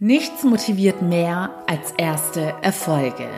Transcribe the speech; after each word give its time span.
Nichts 0.00 0.44
motiviert 0.44 1.02
mehr 1.02 1.50
als 1.66 1.92
erste 1.98 2.54
Erfolge. 2.62 3.28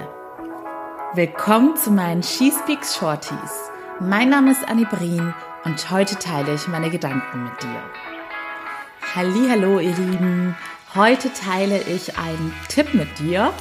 Willkommen 1.15 1.75
zu 1.79 1.91
meinen 1.91 2.23
She 2.23 2.53
Speaks 2.53 2.99
Shorties. 2.99 3.71
Mein 3.99 4.29
Name 4.29 4.51
ist 4.51 4.69
Annie 4.69 4.85
Brien 4.85 5.33
und 5.65 5.91
heute 5.91 6.17
teile 6.17 6.55
ich 6.55 6.69
meine 6.69 6.91
Gedanken 6.91 7.45
mit 7.45 7.63
dir. 7.63 7.83
Hallo, 9.15 9.81
ihr 9.81 9.97
Lieben. 9.97 10.55
Heute 10.95 11.33
teile 11.33 11.81
ich 11.85 12.19
einen 12.19 12.53
Tipp 12.69 12.93
mit 12.93 13.19
dir, 13.19 13.55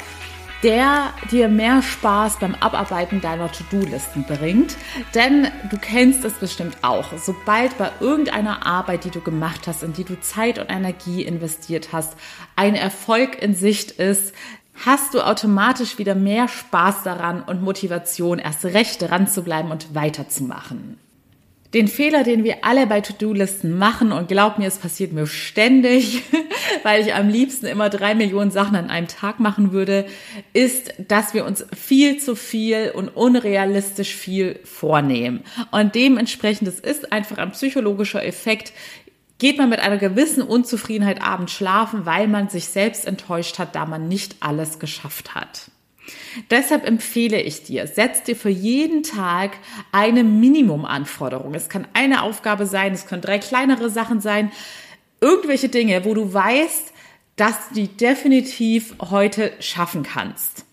der 0.64 1.14
dir 1.32 1.48
mehr 1.48 1.82
Spaß 1.82 2.40
beim 2.40 2.56
Abarbeiten 2.56 3.22
deiner 3.22 3.52
To-Do-Listen 3.52 4.26
bringt. 4.26 4.76
Denn 5.16 5.48
du 5.70 5.78
kennst 5.78 6.26
es 6.26 6.34
bestimmt 6.34 6.78
auch. 6.82 7.18
Sobald 7.18 7.78
bei 7.78 7.92
irgendeiner 8.00 8.66
Arbeit, 8.66 9.06
die 9.06 9.10
du 9.10 9.22
gemacht 9.22 9.68
hast, 9.68 9.84
in 9.84 9.94
die 9.94 10.04
du 10.04 10.20
Zeit 10.20 10.60
und 10.60 10.70
Energie 10.70 11.24
investiert 11.24 11.90
hast, 11.92 12.16
ein 12.56 12.76
Erfolg 12.76 13.42
in 13.42 13.56
Sicht 13.56 13.92
ist, 13.92 14.34
hast 14.86 15.14
du 15.14 15.22
automatisch 15.22 15.98
wieder 15.98 16.16
mehr 16.16 16.48
Spaß 16.48 17.04
daran 17.04 17.42
und 17.44 17.62
Motivation, 17.62 18.40
erst 18.40 18.66
recht 18.66 19.02
dran 19.02 19.28
zu 19.28 19.44
bleiben 19.44 19.72
und 19.72 19.96
weiterzumachen. 19.96 20.98
Den 21.76 21.88
Fehler, 21.88 22.24
den 22.24 22.44
wir 22.44 22.66
alle 22.66 22.88
bei 22.88 23.00
To-Do-Listen 23.00 23.78
machen, 23.78 24.12
und 24.12 24.28
glaub 24.28 24.58
mir, 24.58 24.68
es 24.68 24.80
passiert 24.80 25.14
mir 25.14 25.28
ständig, 25.28 26.24
weil 26.84 27.02
ich 27.02 27.14
am 27.14 27.30
liebsten 27.30 27.68
immer 27.68 27.90
drei 27.90 28.16
Millionen 28.16 28.50
Sachen 28.50 28.76
an 28.76 28.90
einem 28.90 29.08
Tag 29.08 29.40
machen 29.40 29.72
würde, 29.72 30.06
ist, 30.54 30.94
dass 30.98 31.36
wir 31.36 31.46
uns 31.46 31.64
viel 31.76 32.18
zu 32.18 32.36
viel 32.36 32.92
und 32.96 33.10
unrealistisch 33.10 34.16
viel 34.16 34.60
vornehmen. 34.64 35.44
Und 35.70 35.94
dementsprechend, 35.94 36.68
es 36.68 36.80
ist 36.80 37.12
einfach 37.12 37.38
ein 37.38 37.52
psychologischer 37.52 38.26
Effekt, 38.26 38.74
geht 39.38 39.60
man 39.60 39.70
mit 39.70 39.80
einer 39.80 39.98
gewissen 39.98 40.42
Unzufriedenheit 40.42 41.22
abends 41.22 41.54
schlafen, 41.54 42.08
weil 42.08 42.28
man 42.28 42.50
sich 42.50 42.66
selbst 42.66 43.06
enttäuscht 43.06 43.60
hat, 43.60 43.76
da 43.76 43.86
man 43.86 44.08
nicht 44.08 44.38
alles 44.40 44.80
geschafft 44.80 45.36
hat. 45.36 45.70
Deshalb 46.50 46.86
empfehle 46.86 47.42
ich 47.42 47.64
dir, 47.64 47.88
setz 47.88 48.24
dir 48.24 48.36
für 48.36 48.50
jeden 48.50 49.04
Tag 49.04 49.58
eine 49.92 50.24
Minimumanforderung. 50.24 51.54
Es 51.54 51.70
kann 51.70 51.88
eine 51.94 52.24
Aufgabe 52.24 52.66
sein, 52.66 52.94
es 52.94 53.06
können 53.06 53.22
drei 53.22 53.40
kleinere 53.40 53.90
Sachen 53.90 54.22
sein, 54.22 54.52
irgendwelche 55.22 55.70
Dinge, 55.70 56.06
wo 56.06 56.14
du 56.14 56.34
weißt, 56.34 56.94
dass 57.36 57.70
du 57.70 57.76
die 57.76 57.88
definitiv 57.88 58.96
heute 59.00 59.54
schaffen 59.60 60.04
kannst. 60.04 60.66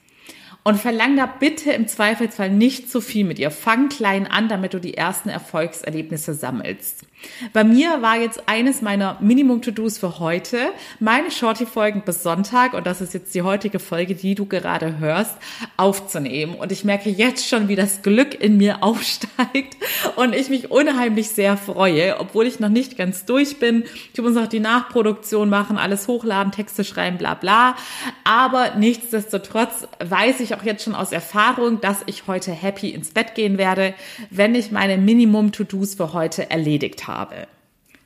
Und 0.66 0.80
verlang 0.80 1.16
da 1.16 1.26
bitte 1.26 1.70
im 1.70 1.86
Zweifelsfall 1.86 2.50
nicht 2.50 2.90
zu 2.90 3.00
viel 3.00 3.24
mit 3.24 3.38
ihr. 3.38 3.52
Fang 3.52 3.88
klein 3.88 4.26
an, 4.26 4.48
damit 4.48 4.74
du 4.74 4.80
die 4.80 4.94
ersten 4.94 5.28
Erfolgserlebnisse 5.28 6.34
sammelst. 6.34 7.04
Bei 7.52 7.64
mir 7.64 8.02
war 8.02 8.16
jetzt 8.16 8.48
eines 8.48 8.82
meiner 8.82 9.16
Minimum-To-Dos 9.20 9.98
für 9.98 10.18
heute, 10.18 10.70
meine 11.00 11.30
Shorty-Folgen 11.30 12.02
bis 12.02 12.22
Sonntag, 12.22 12.74
und 12.74 12.86
das 12.86 13.00
ist 13.00 13.14
jetzt 13.14 13.34
die 13.34 13.42
heutige 13.42 13.78
Folge, 13.78 14.14
die 14.14 14.34
du 14.34 14.46
gerade 14.46 14.98
hörst, 14.98 15.36
aufzunehmen. 15.76 16.54
Und 16.54 16.72
ich 16.72 16.84
merke 16.84 17.10
jetzt 17.10 17.48
schon, 17.48 17.68
wie 17.68 17.76
das 17.76 18.02
Glück 18.02 18.34
in 18.40 18.56
mir 18.56 18.82
aufsteigt 18.82 19.76
und 20.16 20.34
ich 20.34 20.50
mich 20.50 20.70
unheimlich 20.70 21.30
sehr 21.30 21.56
freue, 21.56 22.18
obwohl 22.20 22.46
ich 22.46 22.60
noch 22.60 22.68
nicht 22.68 22.96
ganz 22.96 23.24
durch 23.24 23.58
bin. 23.58 23.84
Ich 24.12 24.20
muss 24.20 24.34
noch 24.34 24.46
die 24.46 24.60
Nachproduktion 24.60 25.48
machen, 25.48 25.78
alles 25.78 26.08
hochladen, 26.08 26.52
Texte 26.52 26.84
schreiben, 26.84 27.18
bla 27.18 27.34
bla. 27.34 27.76
Aber 28.24 28.74
nichtsdestotrotz 28.76 29.88
weiß 30.04 30.40
ich 30.40 30.55
auch 30.56 30.64
jetzt 30.64 30.84
schon 30.84 30.94
aus 30.94 31.12
Erfahrung, 31.12 31.80
dass 31.80 32.02
ich 32.06 32.26
heute 32.26 32.52
happy 32.52 32.90
ins 32.90 33.10
Bett 33.10 33.34
gehen 33.34 33.58
werde, 33.58 33.94
wenn 34.30 34.54
ich 34.54 34.70
meine 34.70 34.98
Minimum-To-Dos 34.98 35.94
für 35.94 36.12
heute 36.12 36.50
erledigt 36.50 37.06
habe. 37.06 37.46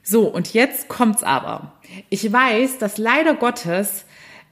So, 0.02 0.26
und 0.26 0.52
jetzt 0.54 0.88
kommt's 0.88 1.22
aber. 1.22 1.72
Ich 2.08 2.32
weiß, 2.32 2.78
dass 2.78 2.98
leider 2.98 3.34
Gottes 3.34 4.04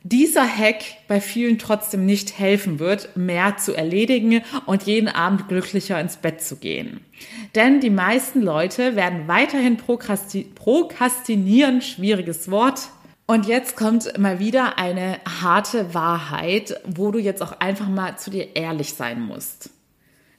dieser 0.05 0.47
Hack 0.47 0.83
bei 1.09 1.21
vielen 1.21 1.59
trotzdem 1.59 2.07
nicht 2.07 2.39
helfen 2.39 2.79
wird, 2.79 3.17
mehr 3.17 3.57
zu 3.57 3.75
erledigen 3.75 4.43
und 4.65 4.85
jeden 4.85 5.09
Abend 5.09 5.49
glücklicher 5.49 6.01
ins 6.01 6.17
Bett 6.17 6.41
zu 6.41 6.57
gehen. 6.57 7.01
Denn 7.55 7.81
die 7.81 7.91
meisten 7.91 8.41
Leute 8.41 8.95
werden 8.95 9.27
weiterhin 9.27 9.77
prokrasti 9.77 10.45
prokrastinieren, 10.55 11.83
schwieriges 11.83 12.51
Wort. 12.51 12.89
Und 13.31 13.47
jetzt 13.47 13.77
kommt 13.77 14.17
mal 14.17 14.39
wieder 14.39 14.79
eine 14.79 15.21
harte 15.43 15.93
Wahrheit, 15.93 16.81
wo 16.87 17.11
du 17.11 17.19
jetzt 17.19 17.43
auch 17.43 17.61
einfach 17.61 17.87
mal 17.87 18.17
zu 18.17 18.31
dir 18.31 18.57
ehrlich 18.57 18.95
sein 18.95 19.21
musst. 19.21 19.69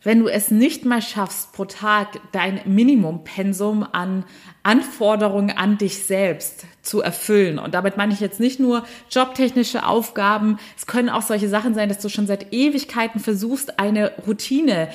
Wenn 0.02 0.20
du 0.20 0.28
es 0.28 0.50
nicht 0.50 0.86
mal 0.86 1.00
schaffst, 1.00 1.54
pro 1.54 1.66
Tag 1.66 2.20
dein 2.32 2.62
Minimumpensum 2.66 3.84
an 3.84 4.26
Anforderungen 4.64 5.56
an 5.56 5.78
dich 5.78 6.04
selbst 6.04 6.66
zu 6.82 7.02
erfüllen. 7.02 7.60
Und 7.60 7.76
damit 7.76 7.96
meine 7.96 8.12
ich 8.12 8.22
jetzt 8.22 8.40
nicht 8.40 8.60
nur 8.60 8.84
jobtechnische 9.12 9.86
Aufgaben. 9.86 10.58
Es 10.76 10.88
können 10.88 11.10
auch 11.10 11.22
solche 11.22 11.48
Sachen 11.48 11.76
sein, 11.76 11.90
dass 11.90 12.00
du 12.00 12.10
schon 12.10 12.26
seit 12.26 12.52
Ewigkeiten 12.54 13.20
versuchst, 13.20 13.78
eine 13.78 14.14
Routine 14.26 14.90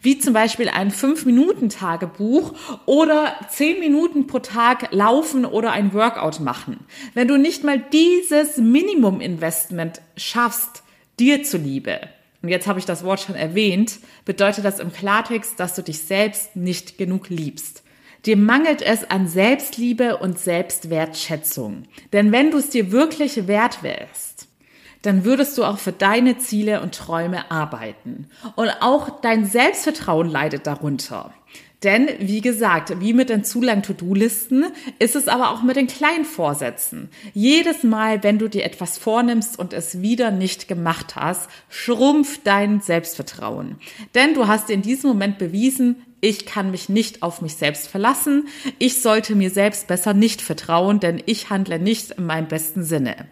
wie 0.00 0.18
zum 0.18 0.32
Beispiel 0.32 0.68
ein 0.68 0.90
5-Minuten-Tagebuch 0.90 2.54
oder 2.86 3.34
10 3.48 3.80
Minuten 3.80 4.26
pro 4.26 4.38
Tag 4.38 4.92
laufen 4.92 5.44
oder 5.44 5.72
ein 5.72 5.92
Workout 5.92 6.40
machen. 6.40 6.86
Wenn 7.14 7.28
du 7.28 7.36
nicht 7.36 7.64
mal 7.64 7.78
dieses 7.92 8.56
Minimum-Investment 8.56 10.00
schaffst, 10.16 10.82
dir 11.18 11.42
zuliebe, 11.42 12.00
und 12.42 12.48
jetzt 12.48 12.68
habe 12.68 12.78
ich 12.78 12.84
das 12.84 13.02
Wort 13.02 13.20
schon 13.20 13.34
erwähnt, 13.34 13.98
bedeutet 14.24 14.64
das 14.64 14.78
im 14.78 14.92
Klartext, 14.92 15.58
dass 15.58 15.74
du 15.74 15.82
dich 15.82 16.00
selbst 16.00 16.54
nicht 16.54 16.96
genug 16.96 17.28
liebst. 17.28 17.82
Dir 18.26 18.36
mangelt 18.36 18.82
es 18.82 19.08
an 19.08 19.28
Selbstliebe 19.28 20.16
und 20.18 20.38
Selbstwertschätzung. 20.38 21.84
Denn 22.12 22.32
wenn 22.32 22.50
du 22.50 22.58
es 22.58 22.70
dir 22.70 22.92
wirklich 22.92 23.46
wert 23.46 23.82
wärst, 23.82 24.47
dann 25.02 25.24
würdest 25.24 25.56
du 25.58 25.64
auch 25.64 25.78
für 25.78 25.92
deine 25.92 26.38
Ziele 26.38 26.80
und 26.80 26.94
Träume 26.94 27.50
arbeiten. 27.50 28.28
Und 28.56 28.70
auch 28.80 29.20
dein 29.20 29.44
Selbstvertrauen 29.44 30.28
leidet 30.28 30.66
darunter. 30.66 31.32
Denn, 31.84 32.08
wie 32.18 32.40
gesagt, 32.40 33.00
wie 33.00 33.12
mit 33.12 33.28
den 33.28 33.44
zu 33.44 33.62
langen 33.62 33.84
To-Do-Listen 33.84 34.66
ist 34.98 35.14
es 35.14 35.28
aber 35.28 35.52
auch 35.52 35.62
mit 35.62 35.76
den 35.76 35.86
kleinen 35.86 36.24
Vorsätzen. 36.24 37.08
Jedes 37.34 37.84
Mal, 37.84 38.24
wenn 38.24 38.40
du 38.40 38.48
dir 38.48 38.64
etwas 38.64 38.98
vornimmst 38.98 39.56
und 39.56 39.72
es 39.72 40.02
wieder 40.02 40.32
nicht 40.32 40.66
gemacht 40.66 41.14
hast, 41.14 41.48
schrumpft 41.68 42.40
dein 42.44 42.80
Selbstvertrauen. 42.80 43.76
Denn 44.16 44.34
du 44.34 44.48
hast 44.48 44.70
in 44.70 44.82
diesem 44.82 45.10
Moment 45.10 45.38
bewiesen, 45.38 46.02
ich 46.20 46.46
kann 46.46 46.72
mich 46.72 46.88
nicht 46.88 47.22
auf 47.22 47.42
mich 47.42 47.54
selbst 47.54 47.86
verlassen, 47.86 48.48
ich 48.80 49.00
sollte 49.00 49.36
mir 49.36 49.50
selbst 49.50 49.86
besser 49.86 50.14
nicht 50.14 50.42
vertrauen, 50.42 50.98
denn 50.98 51.22
ich 51.26 51.48
handle 51.48 51.78
nicht 51.78 52.10
in 52.10 52.26
meinem 52.26 52.48
besten 52.48 52.82
Sinne. 52.82 53.28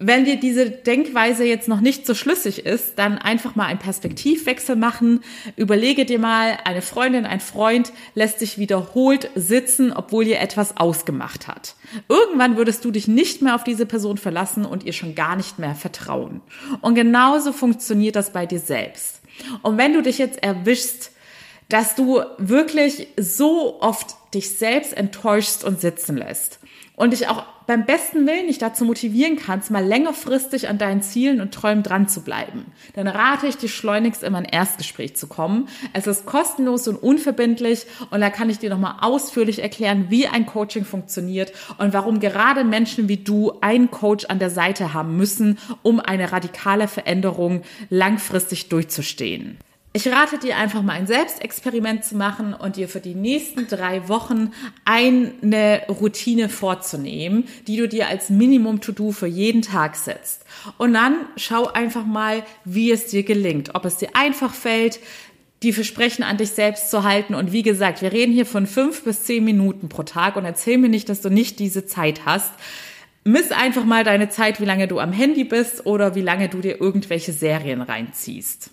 Wenn 0.00 0.24
dir 0.24 0.36
diese 0.38 0.70
Denkweise 0.70 1.44
jetzt 1.44 1.66
noch 1.66 1.80
nicht 1.80 2.06
so 2.06 2.14
schlüssig 2.14 2.64
ist, 2.64 3.00
dann 3.00 3.18
einfach 3.18 3.56
mal 3.56 3.66
einen 3.66 3.80
Perspektivwechsel 3.80 4.76
machen. 4.76 5.24
Überlege 5.56 6.04
dir 6.04 6.20
mal, 6.20 6.56
eine 6.64 6.82
Freundin, 6.82 7.26
ein 7.26 7.40
Freund 7.40 7.92
lässt 8.14 8.40
dich 8.40 8.58
wiederholt 8.58 9.28
sitzen, 9.34 9.92
obwohl 9.92 10.24
ihr 10.24 10.38
etwas 10.38 10.76
ausgemacht 10.76 11.48
hat. 11.48 11.74
Irgendwann 12.08 12.56
würdest 12.56 12.84
du 12.84 12.92
dich 12.92 13.08
nicht 13.08 13.42
mehr 13.42 13.56
auf 13.56 13.64
diese 13.64 13.86
Person 13.86 14.18
verlassen 14.18 14.64
und 14.64 14.84
ihr 14.84 14.92
schon 14.92 15.16
gar 15.16 15.34
nicht 15.34 15.58
mehr 15.58 15.74
vertrauen. 15.74 16.42
Und 16.80 16.94
genauso 16.94 17.52
funktioniert 17.52 18.14
das 18.14 18.30
bei 18.30 18.46
dir 18.46 18.60
selbst. 18.60 19.20
Und 19.62 19.78
wenn 19.78 19.94
du 19.94 20.02
dich 20.02 20.18
jetzt 20.18 20.40
erwischst, 20.44 21.10
dass 21.68 21.96
du 21.96 22.22
wirklich 22.38 23.08
so 23.18 23.80
oft 23.80 24.14
dich 24.32 24.50
selbst 24.50 24.96
enttäuschst 24.96 25.64
und 25.64 25.80
sitzen 25.80 26.16
lässt 26.16 26.57
und 26.98 27.12
dich 27.12 27.28
auch 27.28 27.44
beim 27.66 27.86
besten 27.86 28.26
Willen 28.26 28.46
nicht 28.46 28.60
dazu 28.60 28.84
motivieren 28.84 29.36
kannst, 29.36 29.70
mal 29.70 29.84
längerfristig 29.84 30.68
an 30.68 30.78
deinen 30.78 31.00
Zielen 31.00 31.40
und 31.40 31.54
Träumen 31.54 31.82
dran 31.82 32.08
zu 32.08 32.22
bleiben, 32.22 32.66
dann 32.94 33.06
rate 33.06 33.46
ich 33.46 33.56
dir 33.56 33.68
schleunigst 33.68 34.24
immer 34.24 34.38
ein 34.38 34.44
Erstgespräch 34.44 35.14
zu 35.16 35.28
kommen. 35.28 35.68
Es 35.92 36.06
ist 36.06 36.26
kostenlos 36.26 36.88
und 36.88 36.96
unverbindlich 36.96 37.86
und 38.10 38.20
da 38.20 38.30
kann 38.30 38.50
ich 38.50 38.58
dir 38.58 38.70
nochmal 38.70 38.96
ausführlich 39.00 39.62
erklären, 39.62 40.06
wie 40.08 40.26
ein 40.26 40.46
Coaching 40.46 40.84
funktioniert 40.84 41.52
und 41.78 41.92
warum 41.92 42.20
gerade 42.20 42.64
Menschen 42.64 43.08
wie 43.08 43.18
du 43.18 43.52
einen 43.60 43.90
Coach 43.90 44.24
an 44.26 44.40
der 44.40 44.50
Seite 44.50 44.92
haben 44.92 45.16
müssen, 45.16 45.58
um 45.82 46.00
eine 46.00 46.32
radikale 46.32 46.88
Veränderung 46.88 47.62
langfristig 47.90 48.70
durchzustehen. 48.70 49.58
Ich 49.94 50.06
rate 50.06 50.38
dir 50.38 50.58
einfach 50.58 50.82
mal 50.82 50.92
ein 50.92 51.06
Selbstexperiment 51.06 52.04
zu 52.04 52.14
machen 52.14 52.52
und 52.52 52.76
dir 52.76 52.88
für 52.88 53.00
die 53.00 53.14
nächsten 53.14 53.66
drei 53.66 54.06
Wochen 54.08 54.52
eine 54.84 55.82
Routine 55.88 56.50
vorzunehmen, 56.50 57.48
die 57.66 57.78
du 57.78 57.88
dir 57.88 58.06
als 58.06 58.28
Minimum-To-Do 58.28 59.12
für 59.12 59.26
jeden 59.26 59.62
Tag 59.62 59.96
setzt. 59.96 60.44
Und 60.76 60.92
dann 60.92 61.16
schau 61.36 61.68
einfach 61.68 62.04
mal, 62.04 62.44
wie 62.64 62.92
es 62.92 63.06
dir 63.06 63.22
gelingt, 63.22 63.74
ob 63.74 63.86
es 63.86 63.96
dir 63.96 64.10
einfach 64.12 64.52
fällt, 64.52 65.00
die 65.62 65.72
Versprechen 65.72 66.22
an 66.22 66.36
dich 66.36 66.50
selbst 66.50 66.90
zu 66.90 67.02
halten. 67.02 67.34
Und 67.34 67.52
wie 67.52 67.62
gesagt, 67.62 68.02
wir 68.02 68.12
reden 68.12 68.32
hier 68.32 68.46
von 68.46 68.66
fünf 68.66 69.04
bis 69.04 69.24
zehn 69.24 69.42
Minuten 69.42 69.88
pro 69.88 70.02
Tag 70.02 70.36
und 70.36 70.44
erzähl 70.44 70.76
mir 70.76 70.90
nicht, 70.90 71.08
dass 71.08 71.22
du 71.22 71.30
nicht 71.30 71.58
diese 71.58 71.86
Zeit 71.86 72.26
hast. 72.26 72.52
Miss 73.24 73.50
einfach 73.52 73.84
mal 73.84 74.04
deine 74.04 74.28
Zeit, 74.28 74.60
wie 74.60 74.66
lange 74.66 74.86
du 74.86 75.00
am 75.00 75.12
Handy 75.12 75.44
bist 75.44 75.86
oder 75.86 76.14
wie 76.14 76.22
lange 76.22 76.50
du 76.50 76.60
dir 76.60 76.80
irgendwelche 76.80 77.32
Serien 77.32 77.80
reinziehst. 77.80 78.70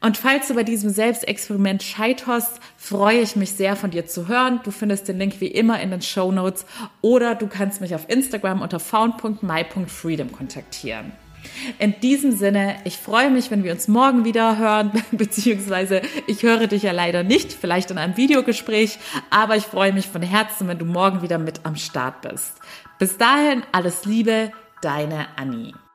Und 0.00 0.16
falls 0.18 0.48
du 0.48 0.54
bei 0.54 0.62
diesem 0.62 0.90
Selbstexperiment 0.90 1.82
scheiterst, 1.82 2.60
freue 2.76 3.20
ich 3.20 3.34
mich 3.34 3.52
sehr 3.52 3.76
von 3.76 3.90
dir 3.90 4.06
zu 4.06 4.28
hören. 4.28 4.60
Du 4.62 4.70
findest 4.70 5.08
den 5.08 5.18
Link 5.18 5.40
wie 5.40 5.46
immer 5.46 5.80
in 5.80 5.90
den 5.90 6.02
Show 6.02 6.30
Notes 6.30 6.66
oder 7.00 7.34
du 7.34 7.46
kannst 7.46 7.80
mich 7.80 7.94
auf 7.94 8.08
Instagram 8.08 8.60
unter 8.60 8.78
found.my.freedom 8.78 10.32
kontaktieren. 10.32 11.12
In 11.78 11.98
diesem 12.00 12.32
Sinne, 12.32 12.76
ich 12.84 12.96
freue 12.98 13.30
mich, 13.30 13.50
wenn 13.50 13.64
wir 13.64 13.72
uns 13.72 13.88
morgen 13.88 14.24
wieder 14.24 14.58
hören, 14.58 14.90
beziehungsweise 15.12 16.02
ich 16.26 16.42
höre 16.42 16.66
dich 16.66 16.82
ja 16.82 16.92
leider 16.92 17.22
nicht, 17.22 17.52
vielleicht 17.52 17.90
in 17.90 17.98
einem 17.98 18.16
Videogespräch, 18.16 18.98
aber 19.30 19.56
ich 19.56 19.64
freue 19.64 19.92
mich 19.92 20.06
von 20.06 20.22
Herzen, 20.22 20.68
wenn 20.68 20.78
du 20.78 20.84
morgen 20.84 21.22
wieder 21.22 21.38
mit 21.38 21.60
am 21.64 21.76
Start 21.76 22.22
bist. 22.22 22.54
Bis 22.98 23.16
dahin, 23.16 23.62
alles 23.72 24.04
Liebe, 24.04 24.50
deine 24.82 25.26
Annie. 25.36 25.85